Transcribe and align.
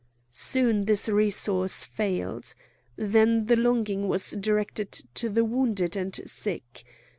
Soon 0.31 0.85
this 0.85 1.07
resource 1.07 1.83
failed. 1.83 2.55
Then 2.95 3.45
the 3.45 3.55
longing 3.55 4.07
was 4.07 4.31
directed 4.31 4.93
to 5.13 5.29
the 5.29 5.45
wounded 5.45 5.95
and 5.95 6.19
sick. 6.25 6.83